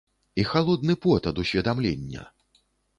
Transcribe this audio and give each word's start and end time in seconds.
І 0.41 0.45
халодны 0.53 0.97
пот 1.05 1.31
ад 1.33 1.45
усведамлення. 1.45 2.29